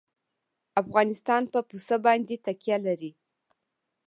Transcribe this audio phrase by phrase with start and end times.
[0.81, 3.11] افغانستان په پسه باندې تکیه لري.